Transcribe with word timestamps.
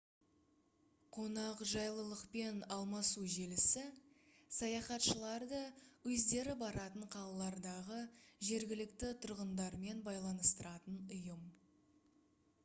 қонақжайлылықпен 1.15 2.63
алмасу 2.77 3.25
желісі 3.33 3.83
саяхатшыларды 4.61 5.59
өздері 6.15 6.55
баратын 6.63 7.05
қалалардағы 7.19 8.01
жергілікті 8.51 9.13
тұрғындармен 9.29 10.01
байланыстыратын 10.11 10.99
ұйым 11.19 11.45